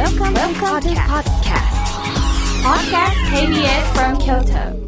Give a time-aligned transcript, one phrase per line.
[0.00, 1.76] Welcome, Welcome to podcast.
[2.64, 4.80] Podcast KBS from Kyoto.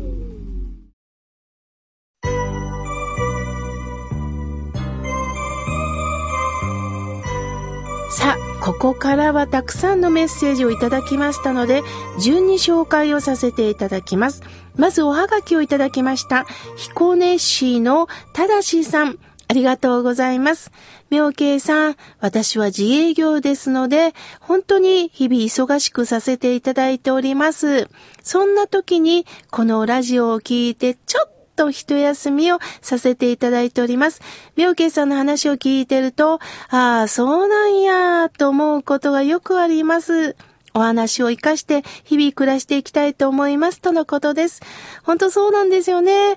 [8.11, 11.83] さあ、ここからはたくさんのメッセージをいただきましたので、
[12.19, 14.43] 順に紹介をさせていただきます。
[14.77, 16.47] まずおはがきをいただきました。
[16.77, 19.19] 彦根市のただしさん。
[19.53, 20.73] ありがとうございます。
[21.11, 27.91] 妙慶さん、私は自営業ですので、本当に日々忙しくさせていただいております。
[28.22, 34.22] そんな時に、このラジオを聞いて、ちょっと一休みをさせていただいております。
[34.56, 40.34] 妙慶さんの話を聞いてると、ああ、そうなんや、と思うことがよくあります。
[40.74, 44.62] お話を活かして日々暮らしていきたいと思いますとのことです。
[45.02, 46.36] 本当そうなんですよね。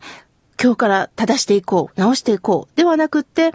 [0.61, 3.51] 今日から正していこう、直していこう、ではなくって、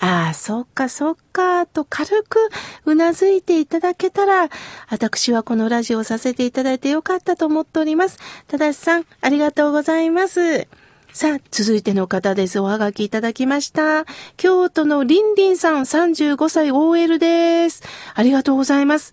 [0.00, 2.38] ああ、そっかそっか、と軽く
[2.86, 4.48] うなずいていただけたら、
[4.88, 8.18] 私はこのラジオをさせていただいてよかったと思っております。
[8.48, 10.68] ただしさん、ありがとうございます。
[11.12, 12.60] さあ、続いての方です。
[12.60, 14.06] おはがきいただきました。
[14.38, 17.82] 京都のりんりんさん、35歳 OL です。
[18.14, 19.12] ありがとうございます。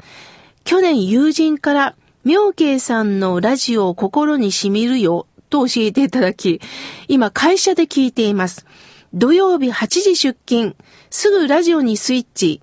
[0.63, 6.61] 去年友人から、妙慶さんのラジオを心に染みるよ、と教えていただき、
[7.07, 8.65] 今会社で聞いています。
[9.13, 10.75] 土曜日8時出勤、
[11.09, 12.61] すぐラジオにスイッチ。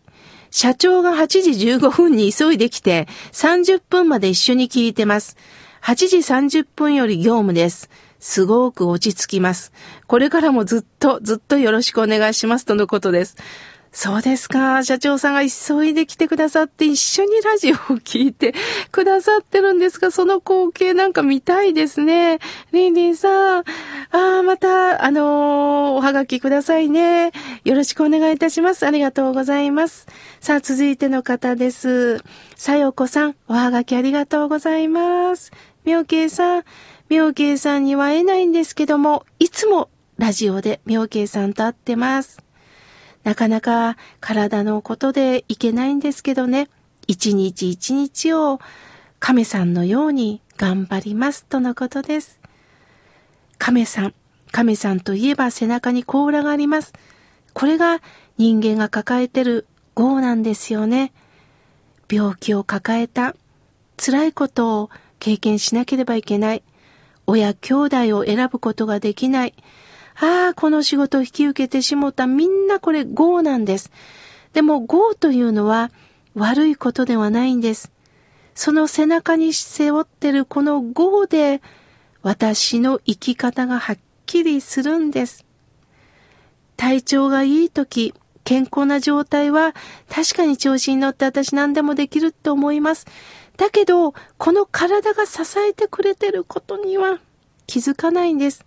[0.50, 5.36] 社長が8時15分に急いできて、30分まで一緒に聞いてます。
[5.82, 7.90] 8時30分より業務です。
[8.20, 9.72] すごく落ち着きます。
[10.06, 13.36] これからもずっとずっとよろしくお願いしますとのことです。
[13.96, 14.82] そうですか。
[14.82, 18.52] 社長さんが急いで来てくださって一緒にラジオを聞いて
[18.90, 22.40] くださってるんですが、その光景なんか見たいですね。
[22.72, 23.64] リンリンさん。
[23.64, 23.64] あ
[24.10, 27.30] あ、また、あのーおはがきくださいね。
[27.64, 28.84] よろしくお願いいたします。
[28.84, 30.06] ありがとうございます。
[30.40, 32.18] さあ、続いての方です。
[32.56, 35.52] さよこさん、おはがきありがとうございます。
[35.84, 36.64] みょうけいさん、
[37.08, 42.44] みょうけいさんには会えないんですけども、いつもラジオでみょうけいさんと会ってます。
[43.24, 46.68] なかなか体のことでいけないんですけどね、
[47.06, 48.60] 一日一日を
[49.18, 52.38] 亀さんのように頑張りますとのことです。
[53.58, 54.14] 亀さん、
[54.52, 56.92] 亀さんといえば背中に甲羅があります。
[57.54, 58.00] これが
[58.36, 61.12] 人間が抱えてる業なんですよね。
[62.10, 63.34] 病気を抱えた、
[63.96, 66.62] 辛いことを経験しなければいけない。
[67.26, 69.54] 親兄弟を選ぶことができない。
[70.20, 73.90] ああ、この仕事を引き受けてしもたみんなこれ業なんです。
[74.52, 75.90] でも業というのは
[76.34, 77.90] 悪いことではないんです。
[78.54, 81.60] その背中に背負ってるこの業で
[82.22, 85.44] 私の生き方がはっきりするんです。
[86.76, 88.14] 体調がいい時、
[88.44, 89.74] 健康な状態は
[90.08, 93.06] 確かに調子に乗って私何でもできるって思います。
[93.56, 97.20] だけど、この体が支えてくれてることには
[97.66, 98.64] 気づかないんです。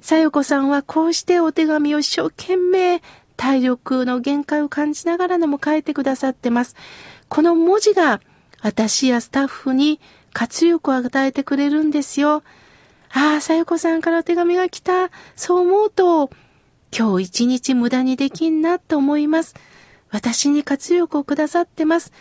[0.00, 3.02] さよこさんはこうしてお手紙を一生懸命
[3.36, 6.76] 体力の限界を感じながらでも書いてくださってます。
[7.28, 8.20] この文字が
[8.62, 10.00] 私やスタッフに
[10.32, 12.42] 活力を与えてくれるんですよ。
[13.10, 15.10] ああ、さよこさんからお手紙が来た。
[15.36, 16.30] そう思うと、
[16.96, 19.54] 今日一日無駄にできんなと思います。
[20.10, 22.12] 私に活力をくださってます。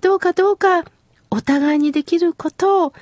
[0.00, 0.84] どうかどうか、
[1.30, 2.92] お互いにできることを、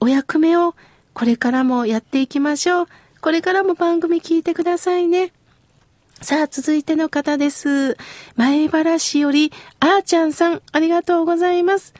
[0.00, 0.74] お役目を
[1.14, 2.86] これからもやっていきましょう。
[3.22, 5.32] これからも番組聞いてくださいね。
[6.20, 7.96] さあ、続いての方です。
[8.34, 11.94] 前原市より、あーちゃんさん、ありがとうございます。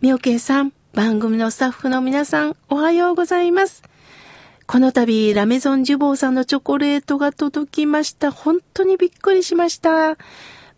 [0.00, 3.82] みょけいさん、番組のスタッフの皆さん、おはようございます。
[4.66, 8.32] この度、ラメゾンジュボーさんのチョコレートが届きました。
[8.32, 10.16] 本当にびっくりしました。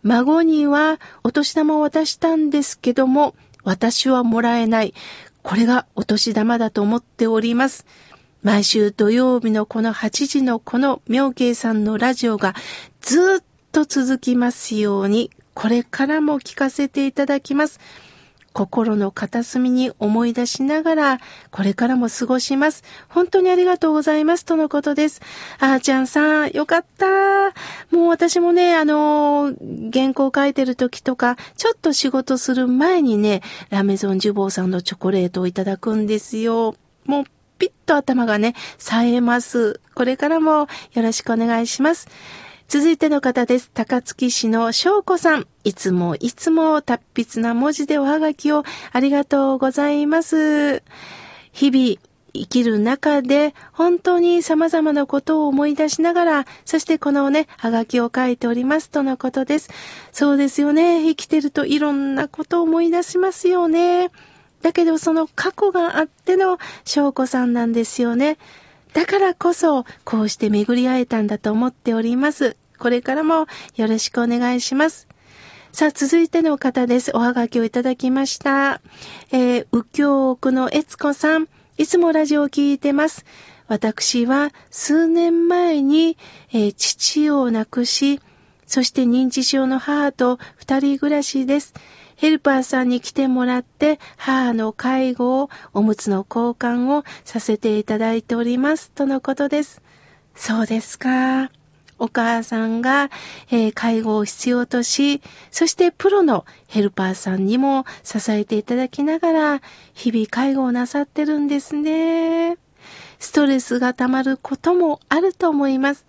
[0.03, 4.93] 孫にはお年玉を渡したんですけども、私はもらえない。
[5.43, 7.85] これがお年玉だと思っております。
[8.43, 12.55] 毎週土曜日のこの8時のこの妙慶さんのラジオが
[12.99, 17.79] ずっと続きますように、これからも聞かせていただきます。
[18.53, 21.19] 心の片隅に思い出しながら、
[21.51, 22.83] これからも過ごします。
[23.07, 24.43] 本当にありがとうございます。
[24.43, 25.21] とのことです。
[25.59, 27.05] あーちゃんさん、よかった。
[27.95, 36.75] もう私もね、あのー原稿書いてる時とか、ちょっと仕事する前にね、ラメゾンジュボーさんのチョコレートをいただくんですよ。
[37.05, 37.23] もう、
[37.61, 39.79] ピッと頭がね、冴えます。
[39.93, 42.07] これからもよろしくお願いします。
[42.67, 43.69] 続いての方です。
[43.71, 45.45] 高槻市の翔子さん。
[45.63, 50.81] いつもいつも達筆な文字でおはがきをありがとうございます。
[51.51, 52.01] 日々、
[52.33, 59.69] 生きる中で本当に様々なことを思い出しながら、そしてこのね、はがきを書いておりますとのことです。
[60.11, 61.03] そうですよね。
[61.03, 64.09] 生きてるといろんなことを思い出しますよね。
[64.61, 68.37] だけどその過去があっての翔子さんなんですよね。
[68.93, 72.57] だからこそ、こうして巡り会えたんだと思っております。
[72.77, 75.07] これからもよろしくお願いします。
[75.71, 77.11] さあ、続いての方です。
[77.15, 78.81] おはがきをいただきました。
[79.31, 81.47] えー、右京区の悦子さん。
[81.77, 83.25] いつもラジオを聞いてます。
[83.67, 86.17] 私は数年前に、
[86.51, 88.19] えー、父を亡くし、
[88.67, 91.73] そして認知症の母と二人暮らしです。
[92.21, 98.91] ヘルパーさんに来てもらって母の介護をおむつの交換をさせていただいております。
[98.91, 99.81] とのことです。
[100.35, 101.49] そうですか。
[101.97, 103.09] お母さんが、
[103.49, 105.19] えー、介護を必要とし、
[105.49, 109.61] そしてプロのヘルパーさんにも支えていただきながら、
[109.95, 112.55] 日々介護をなさってるんですね。
[113.17, 116.05] ストレスが溜まることもあると思います。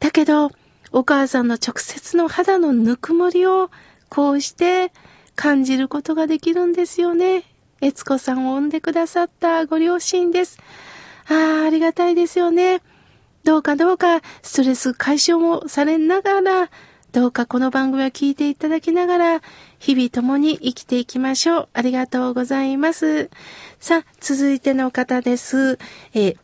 [0.00, 0.50] だけど、
[0.90, 3.70] お母さんの直接の肌のぬくもりを
[4.08, 4.90] こうして
[5.36, 7.44] 感じることができるんですよね。
[7.80, 10.58] 悦子さんを産んでくださったご両親です。
[11.28, 12.82] ああ、ありがたいですよね。
[13.44, 16.70] どうかどうかストレス解消もされながら、
[17.12, 19.42] どうかこの番組を聞いていただきながら、
[19.78, 21.68] 日々共に生きていきましょう。
[21.72, 23.30] ありがとうございます。
[23.78, 25.78] さあ、続いての方です。
[26.14, 26.34] え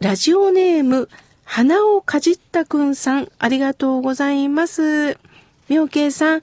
[0.00, 1.08] ラジオネーム、
[1.44, 5.18] 花をかじったくんさん、ありがとうございます。
[5.68, 6.42] 妙慶さん、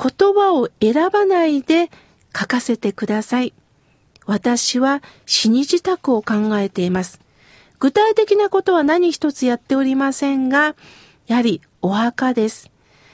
[0.00, 1.90] 言葉を選ばないで
[2.38, 3.52] 書かせてください。
[4.26, 7.20] 私は死に自宅を考えています。
[7.80, 10.76] 具体的なことは何一つやっておりませんが、
[11.26, 12.70] やはりお墓です。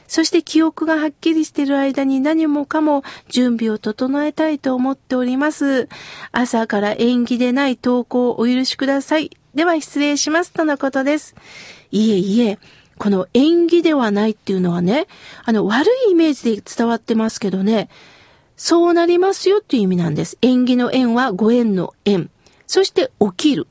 [0.06, 5.88] そして記憶がはっきりしている間に何もかも準備を整えたいと思っております。
[6.32, 9.30] 朝から縁起でない投稿をお許しください。
[9.54, 10.52] では失礼します。
[10.52, 11.34] とのことです。
[11.90, 12.58] いえいえ、
[12.99, 15.06] この縁起ではないっていうのはね、
[15.44, 17.88] あの悪いイメージで伝わってますけどね、
[18.56, 20.38] そうなりますよっていう意味なんです。
[20.43, 22.31] 縁起の縁はご縁の縁。
[22.67, 23.67] そして起きる。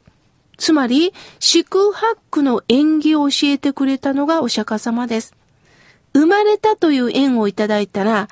[0.57, 5.33] つまり、四苦八苦の縁起を教えてくれたのがお釈迦様です。
[6.13, 8.27] 生まれたという縁をいただいたら、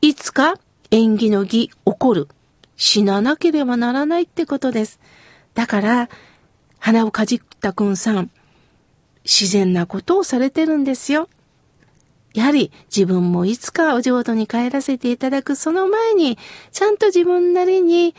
[0.00, 0.54] いつか
[0.90, 2.28] 縁起の儀起こる。
[2.76, 5.00] 死ななければならないってことです。
[5.54, 6.08] だから、
[6.78, 8.30] 鼻をかじったくんさん、
[9.24, 11.28] 自然なことをされてるんですよ。
[12.34, 16.38] やはり自分もいつかお浄土に帰らせていただくその前に、
[16.72, 18.14] ちゃんと自分なりに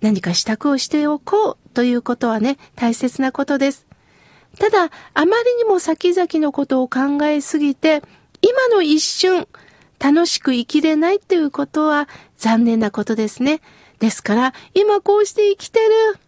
[0.00, 3.86] 何か支度をしておこうということはね、大切なことです。
[4.58, 8.02] ただ、あまりにも先々のことを考えすぎて、
[8.42, 9.48] 今の一瞬、
[9.98, 13.60] 楽しく生きれないっていうことは残念なことですね。
[13.98, 16.18] ですから、今こうして生きてる。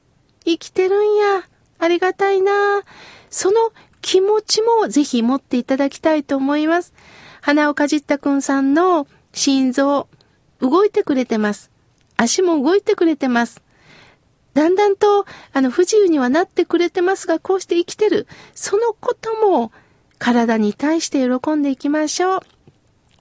[0.45, 1.43] 生きてるんや。
[1.79, 2.83] ありがたいな。
[3.31, 3.73] その
[4.09, 6.95] 気持ちもぜひ持っていただきたいと思います。
[7.43, 10.09] 鼻をかじったくんさんの心臓、
[10.61, 11.71] 動いてくれてます。
[12.17, 13.61] 足も動いてくれてます。
[14.55, 18.27] だんだんと、あの、不自由にはなってくれてますが、こうして生きてる。
[18.55, 19.73] そのことも、
[20.19, 22.41] 体に対して喜んでいきましょう。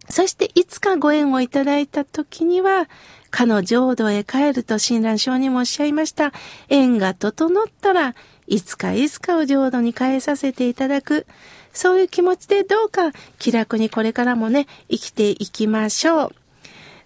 [0.07, 2.87] そして、いつかご縁をいただいた時には、
[3.29, 6.31] かの浄土へ帰ると親鸞上にもおっしゃいました。
[6.69, 8.15] 縁が整ったら、
[8.47, 11.25] いつかいつかを浄土に帰させていただく。
[11.73, 16.35] そういう気持ちでどうか気楽にこれからもね、生きていきましょう。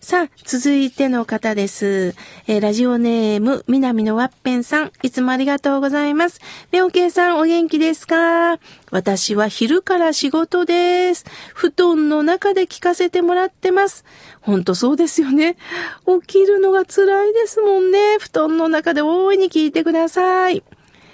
[0.04, 2.16] さあ、続いての方です。
[2.48, 6.42] えー、ラジオネーム、南のワッペンさん、いつもありがとうございます。
[6.72, 8.58] みょうけいさん、お元気ですか？
[8.90, 11.26] 私は昼から仕事です。
[11.54, 14.04] 布団の中で聞かせてもらってます。
[14.42, 15.56] ほんとそうですよね。
[16.24, 18.18] 起きるのが辛いですもんね。
[18.20, 20.64] 布団の中で大いに聞いてください。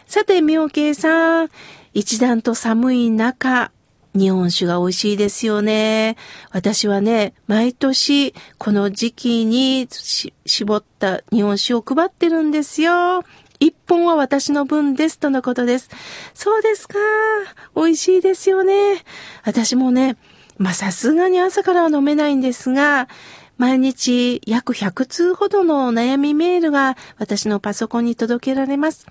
[0.07, 1.49] さて、みょうけいさん、
[1.93, 3.71] 一段と寒い中、
[4.15, 6.15] 日本酒が美味しいですよね。
[6.51, 9.89] 私はね、毎年この時期に
[10.45, 13.25] 絞った日本酒を配ってるんですよ。
[13.59, 15.89] 一本は私の分ですとのことです。
[16.33, 16.97] そうですか。
[17.75, 19.03] 美味しいですよね。
[19.43, 20.15] 私もね、
[20.57, 23.09] まさすがに朝からは飲めないんですが、
[23.57, 29.05] 毎日約100通ほどの悩みメールが私のパソコンに届けられます。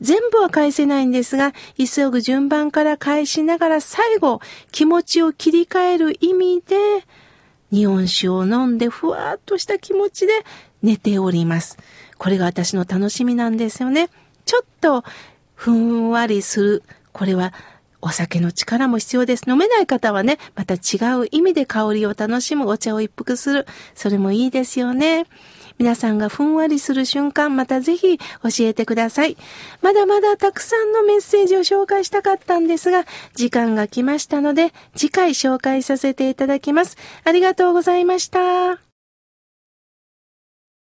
[0.00, 4.40] 全部は返せないんですが、急ぐ順番から返しながら最後、
[4.72, 6.76] 気持ちを切り替える意味で、
[7.70, 10.32] 日本酒を飲んでふわっとした気持ちで
[10.82, 11.78] 寝ております。
[12.18, 14.08] これが私の楽しみなんですよね。
[14.44, 15.04] ちょっと、
[15.54, 16.82] ふんわりする。
[17.12, 17.52] これは
[18.02, 19.44] お酒の力も必要です。
[19.48, 20.78] 飲めない方はね、また違
[21.20, 23.66] う意味で香りを楽しむお茶を一服する。
[23.94, 25.26] それもいいですよね。
[25.78, 28.24] 皆さんがふんわりする瞬間、またぜひ教
[28.60, 29.38] えてください。
[29.80, 36.98] まだまだたくさんのメッセージを紹介したかったんですが、時間が来ましたので、次回紹介させていただきます。
[37.24, 38.89] ありがとうございました。